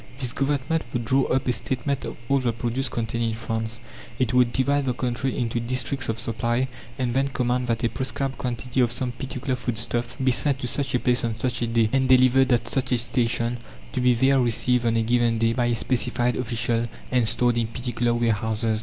This 0.17 0.33
Government 0.33 0.81
would 0.93 1.05
draw 1.05 1.25
up 1.25 1.47
a 1.47 1.53
statement 1.53 2.05
of 2.05 2.17
all 2.27 2.39
the 2.39 2.51
produce 2.51 2.89
contained 2.89 3.23
in 3.23 3.35
France. 3.35 3.79
It 4.17 4.33
would 4.33 4.51
divide 4.51 4.85
the 4.85 4.95
country 4.95 5.37
into 5.37 5.59
districts 5.59 6.09
of 6.09 6.17
supply, 6.17 6.69
and 6.97 7.13
then 7.13 7.27
command 7.27 7.67
that 7.67 7.83
a 7.83 7.87
prescribed 7.89 8.39
quantity 8.39 8.79
of 8.81 8.91
some 8.91 9.11
particular 9.11 9.55
foodstuff 9.55 10.17
be 10.17 10.31
sent 10.31 10.57
to 10.57 10.65
such 10.67 10.95
a 10.95 10.99
place 10.99 11.23
on 11.23 11.35
such 11.37 11.61
a 11.61 11.67
day, 11.67 11.87
and 11.93 12.09
delivered 12.09 12.51
at 12.51 12.67
such 12.67 12.91
a 12.93 12.97
station, 12.97 13.57
to 13.93 14.01
be 14.01 14.15
there 14.15 14.39
received 14.39 14.87
on 14.87 14.97
a 14.97 15.03
given 15.03 15.37
day 15.37 15.53
by 15.53 15.67
a 15.67 15.75
specified 15.75 16.35
official 16.35 16.87
and 17.11 17.29
stored 17.29 17.59
in 17.59 17.67
particular 17.67 18.15
warehouses. 18.15 18.79